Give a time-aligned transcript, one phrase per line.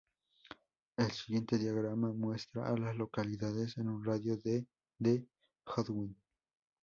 [0.97, 4.65] El siguiente diagrama muestra a las localidades en un radio de
[4.97, 5.23] de
[5.63, 6.15] Godwin.